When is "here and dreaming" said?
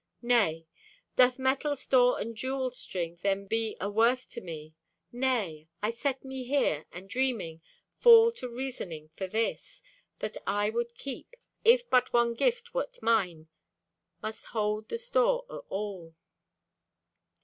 6.45-7.61